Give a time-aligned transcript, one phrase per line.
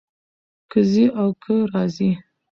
[0.69, 2.09] کۀ ځي او کۀ راځي